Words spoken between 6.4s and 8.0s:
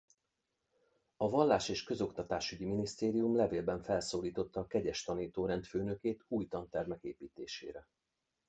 tantermek építésére.